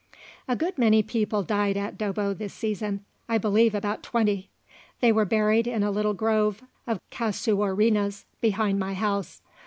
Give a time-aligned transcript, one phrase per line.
[0.47, 4.49] A good many people died at Dobbo this season; I believe about twenty.
[4.99, 9.43] They were buried in a little grove of Casuarinas behind my house.